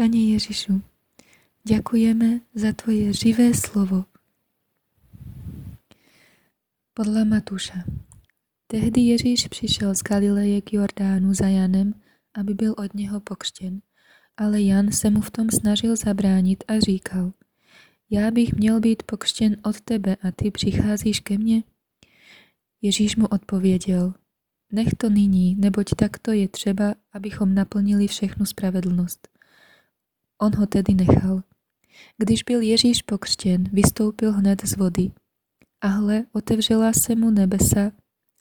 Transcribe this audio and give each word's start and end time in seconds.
Pane 0.00 0.32
Ježišu, 0.32 0.80
ďakujeme 1.68 2.40
za 2.56 2.72
Tvoje 2.72 3.12
živé 3.12 3.52
slovo. 3.52 4.08
Podľa 6.96 7.28
Matúša. 7.28 7.84
Tehdy 8.64 9.12
Ježíš 9.12 9.52
přišel 9.52 9.92
z 9.92 10.00
Galileje 10.00 10.64
k 10.64 10.80
Jordánu 10.80 11.36
za 11.36 11.52
Janem, 11.52 11.92
aby 12.32 12.56
byl 12.56 12.72
od 12.80 12.96
něho 12.96 13.20
pokřtěn. 13.20 13.84
Ale 14.40 14.64
Jan 14.72 14.88
se 14.88 15.12
mu 15.12 15.20
v 15.20 15.30
tom 15.30 15.52
snažil 15.52 15.92
zabránit 15.96 16.64
a 16.64 16.80
říkal, 16.80 17.36
já 18.10 18.30
bych 18.30 18.56
měl 18.56 18.80
být 18.80 19.02
pokřtěn 19.02 19.56
od 19.62 19.80
tebe 19.80 20.16
a 20.16 20.32
ty 20.32 20.50
přicházíš 20.50 21.20
ke 21.20 21.38
mně? 21.38 21.62
Ježíš 22.80 23.16
mu 23.16 23.26
odpověděl, 23.26 24.14
nech 24.72 24.96
to 24.96 25.10
nyní, 25.10 25.56
neboť 25.60 25.92
takto 25.96 26.32
je 26.32 26.48
třeba, 26.48 26.94
abychom 27.12 27.54
naplnili 27.54 28.08
všechnu 28.08 28.46
spravedlnost. 28.46 29.39
On 30.42 30.56
ho 30.56 30.66
tedy 30.66 30.94
nechal. 30.94 31.42
Když 32.18 32.42
byl 32.42 32.60
Ježíš 32.60 33.02
pokřtěn, 33.02 33.64
vystoupil 33.72 34.32
hned 34.32 34.66
z 34.66 34.76
vody. 34.76 35.10
A 35.80 35.86
hle, 35.86 36.24
otevřela 36.32 36.92
se 36.92 37.14
mu 37.14 37.30
nebesa 37.30 37.92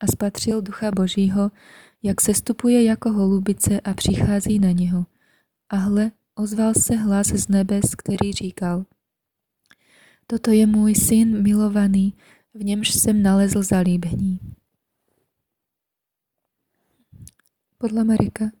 a 0.00 0.06
spatřil 0.06 0.62
ducha 0.62 0.90
Božího, 0.90 1.50
jak 2.02 2.20
se 2.20 2.34
stupuje 2.34 2.84
jako 2.84 3.12
holubice 3.12 3.80
a 3.80 3.94
přichází 3.94 4.58
na 4.58 4.70
něho. 4.70 5.06
A 5.68 5.76
hle, 5.76 6.12
ozval 6.34 6.74
se 6.74 6.96
hlas 6.96 7.26
z 7.26 7.48
nebes, 7.48 7.94
který 7.94 8.32
říkal, 8.32 8.84
Toto 10.26 10.50
je 10.50 10.66
můj 10.66 10.94
syn 10.94 11.42
milovaný, 11.42 12.14
v 12.54 12.64
němž 12.64 12.94
jsem 12.94 13.22
nalezl 13.22 13.62
zalíbení. 13.62 14.40
Podle 17.78 18.04
Marika. 18.04 18.57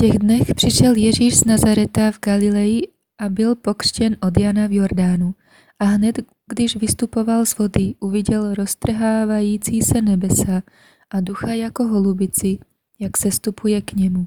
Těch 0.00 0.18
dnech 0.18 0.54
přišel 0.54 0.96
Ježíš 0.96 1.38
z 1.38 1.44
Nazareta 1.44 2.10
v 2.10 2.20
Galileji 2.20 2.82
a 3.18 3.28
byl 3.28 3.54
pokřtěn 3.54 4.16
od 4.20 4.40
Jana 4.40 4.66
v 4.66 4.72
Jordánu. 4.72 5.34
A 5.78 5.84
hned, 5.84 6.18
když 6.46 6.76
vystupoval 6.76 7.46
z 7.46 7.58
vody, 7.58 7.94
uviděl 8.00 8.54
roztrhávající 8.54 9.82
se 9.82 10.02
nebesa 10.02 10.62
a 11.10 11.20
ducha 11.20 11.52
jako 11.52 11.84
holubici, 11.84 12.58
jak 12.98 13.16
se 13.16 13.30
stupuje 13.30 13.82
k 13.82 13.92
němu. 13.92 14.26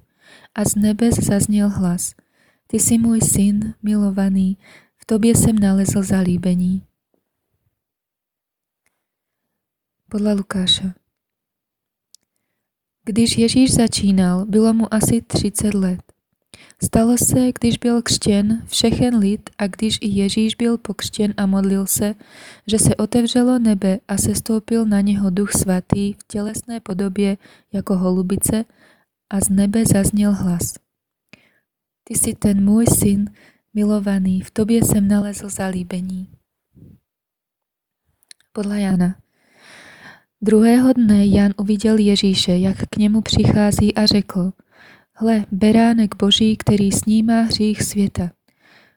A 0.56 0.66
z 0.66 0.76
nebes 0.76 1.16
zazněl 1.16 1.70
hlas. 1.70 2.14
Ty 2.68 2.80
jsi 2.80 2.98
můj 2.98 3.22
syn, 3.22 3.74
milovaný, 3.84 4.58
v 4.98 5.06
tobě 5.06 5.36
jsem 5.36 5.60
nalezl 5.60 6.04
zalíbení. 6.04 6.84
Podle 10.10 10.34
Lukáša. 10.34 11.03
Když 13.06 13.38
Ježíš 13.38 13.74
začínal, 13.74 14.46
bylo 14.46 14.74
mu 14.74 14.94
asi 14.94 15.22
30 15.22 15.74
let. 15.74 16.00
Stalo 16.84 17.18
se, 17.18 17.52
když 17.60 17.78
byl 17.78 18.02
křtěn 18.02 18.64
všechen 18.68 19.18
lid 19.18 19.50
a 19.58 19.68
když 19.68 19.98
i 20.02 20.08
Ježíš 20.08 20.56
byl 20.56 20.78
pokřtěn 20.78 21.34
a 21.38 21.46
modlil 21.46 21.88
se, 21.88 22.16
že 22.68 22.80
se 22.80 22.96
otevřelo 22.96 23.60
nebe 23.60 24.00
a 24.08 24.18
se 24.18 24.36
stoupil 24.36 24.86
na 24.86 25.02
něho 25.02 25.30
duch 25.30 25.52
svatý 25.52 26.14
v 26.14 26.24
tělesné 26.28 26.80
podobě 26.80 27.38
jako 27.74 27.98
holubice 27.98 28.66
a 29.30 29.40
z 29.40 29.50
nebe 29.50 29.86
zazněl 29.86 30.34
hlas. 30.34 30.74
Ty 32.04 32.16
jsi 32.16 32.36
ten 32.36 32.66
můj 32.66 32.86
syn, 32.86 33.30
milovaný, 33.74 34.42
v 34.42 34.52
tobě 34.52 34.86
jsem 34.86 35.08
nalezl 35.08 35.50
zalíbení. 35.50 36.28
Podle 38.52 38.82
Jana. 38.82 39.23
Druhého 40.46 40.94
dne 40.94 41.26
Jan 41.26 41.54
uviděl 41.58 41.98
Ježíše, 41.98 42.58
jak 42.58 42.78
k 42.90 42.98
němu 42.98 43.22
přichází 43.22 43.96
a 43.96 44.06
řekl, 44.06 44.52
hle, 45.14 45.46
beránek 45.52 46.16
boží, 46.16 46.58
který 46.58 46.92
snímá 46.92 47.42
hřích 47.42 47.84
světa. 47.84 48.32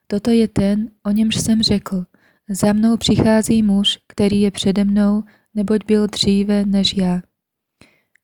Toto 0.07 0.31
je 0.31 0.49
ten, 0.49 0.91
o 1.03 1.11
němž 1.11 1.37
jsem 1.37 1.63
řekl, 1.63 2.05
za 2.49 2.73
mnou 2.73 2.97
přichází 2.97 3.63
muž, 3.63 3.99
který 4.07 4.41
je 4.41 4.51
přede 4.51 4.85
mnou, 4.85 5.23
neboť 5.55 5.81
byl 5.87 6.07
dříve 6.07 6.65
než 6.65 6.97
já. 6.97 7.21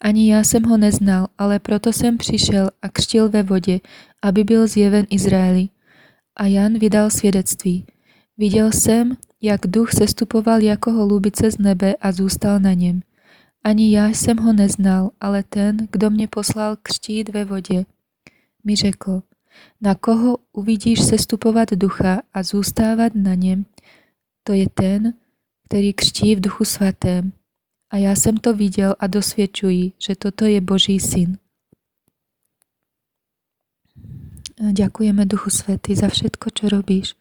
Ani 0.01 0.33
já 0.33 0.45
jsem 0.45 0.63
ho 0.63 0.77
neznal, 0.77 1.29
ale 1.39 1.59
proto 1.59 1.93
jsem 1.93 2.19
přišel 2.19 2.71
a 2.83 2.89
křtil 2.89 3.29
ve 3.29 3.43
vodě, 3.43 3.81
aby 4.23 4.45
byl 4.45 4.67
zjeven 4.67 5.07
Izraeli. 5.11 5.69
A 6.37 6.47
Jan 6.47 6.79
vydal 6.79 7.11
svědectví. 7.11 7.87
Viděl 8.39 8.73
jsem, 8.73 9.17
jak 9.43 9.61
duch 9.67 9.93
sestupoval 9.93 10.63
jako 10.63 10.93
holubice 10.93 11.51
z 11.51 11.59
nebe 11.59 11.95
a 12.01 12.13
zůstal 12.13 12.61
na 12.61 12.73
něm. 12.73 13.01
Ani 13.65 13.97
já 13.97 14.09
jsem 14.09 14.37
ho 14.37 14.53
neznal, 14.53 15.11
ale 15.21 15.43
ten, 15.43 15.77
kdo 15.91 16.11
mě 16.11 16.29
poslal 16.29 16.77
křtít 16.83 17.29
ve 17.29 17.45
vodě, 17.45 17.85
mi 18.65 18.77
řekl, 18.77 19.23
na 19.81 19.95
koho 19.95 20.39
uvidíš 20.53 21.01
sestupovat 21.05 21.71
ducha 21.71 22.23
a 22.35 22.43
zůstávat 22.43 23.15
na 23.15 23.35
něm, 23.35 23.65
to 24.45 24.53
je 24.53 24.69
ten, 24.75 25.15
který 25.65 25.93
křtí 25.93 26.37
v 26.37 26.41
duchu 26.41 26.65
svatém. 26.65 27.33
A 27.91 27.97
já 27.97 28.17
jsem 28.17 28.37
to 28.37 28.55
viděl 28.55 28.95
a 28.99 29.07
dosvědčuji, 29.07 29.93
že 29.99 30.17
toto 30.17 30.45
je 30.45 30.61
Boží 30.61 31.01
syn. 31.01 31.39
Ďakujeme 34.63 35.27
Duchu 35.27 35.51
Svetý 35.51 35.99
za 35.99 36.07
všetko, 36.07 36.51
čo 36.55 36.69
robíš. 36.71 37.19